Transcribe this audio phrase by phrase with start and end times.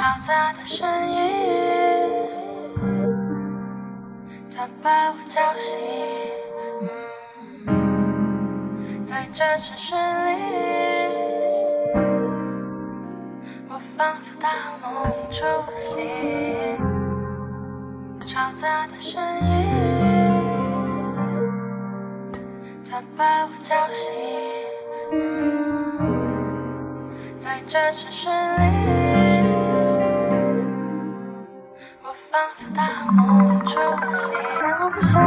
[0.00, 1.30] 嘈杂的声音，
[4.56, 5.78] 它把我叫醒。
[9.06, 10.30] 在这城市里，
[13.68, 15.44] 我仿佛大梦初
[15.76, 16.08] 醒。
[18.26, 19.48] 嘈杂的声音，
[22.90, 24.14] 它把我叫醒。
[27.44, 28.99] 在这城市里。
[32.74, 32.82] 大
[33.12, 33.78] 梦初醒，
[34.60, 35.20] 但我不想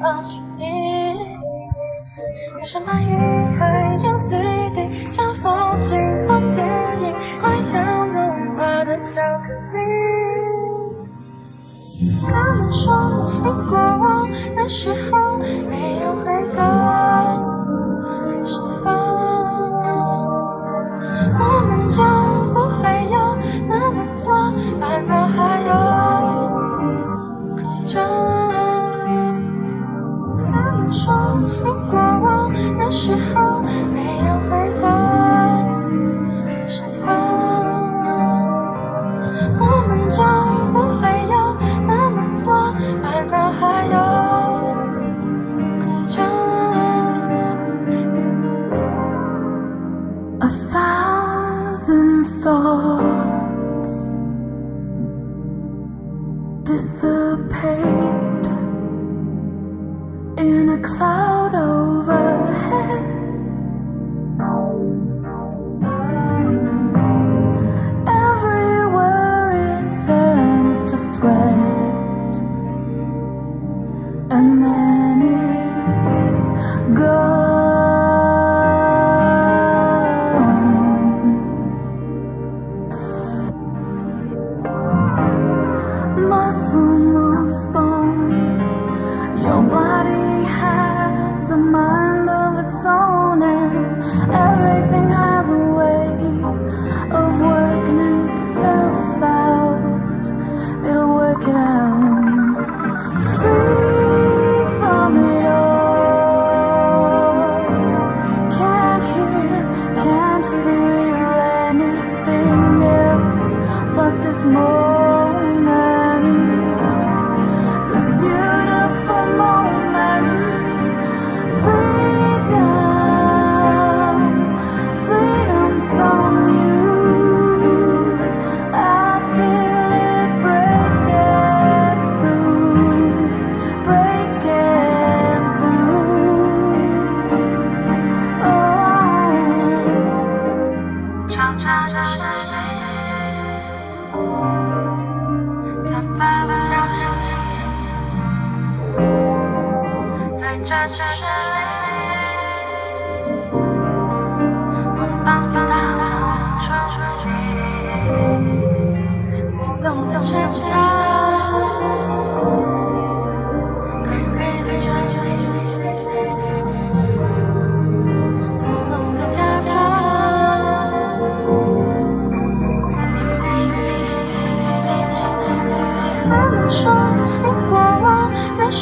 [0.00, 0.62] 放弃你。
[2.58, 3.06] 雨声把雨
[3.58, 3.60] 还
[4.02, 5.90] 有泪滴，像风景
[6.26, 6.58] 或电
[7.02, 9.78] 影，快要融化的巧克力。
[12.22, 12.82] 他们说，
[13.44, 16.24] 如果我那时候没有回
[16.56, 17.51] 头。
[21.30, 22.02] 我们就
[22.52, 23.21] 不会有
[60.82, 63.04] cloud overhead.
[68.28, 72.32] Everywhere it turns to sweat,
[74.30, 77.42] and then it's gone.
[86.28, 86.91] muscle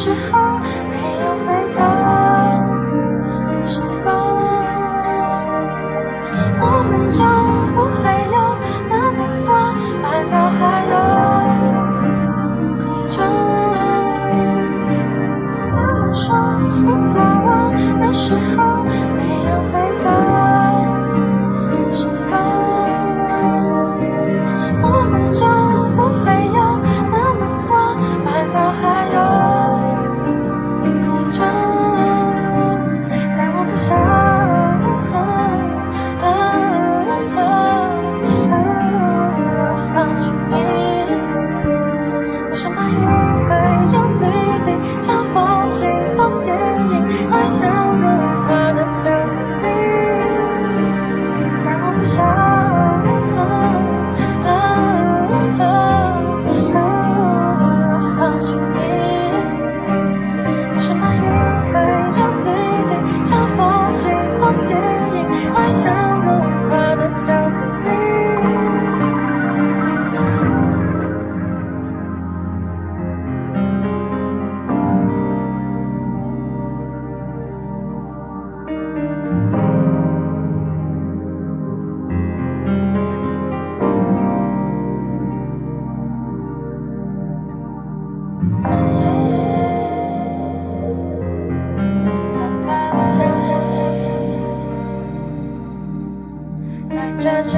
[0.02, 0.59] 时候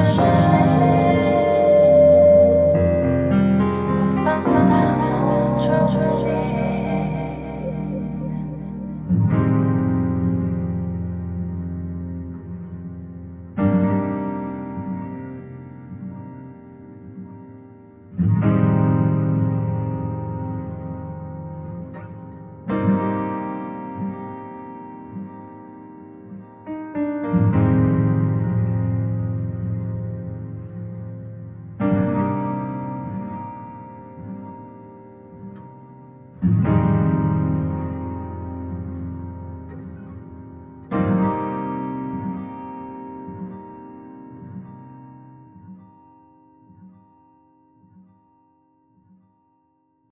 [0.07, 0.62] 是谁？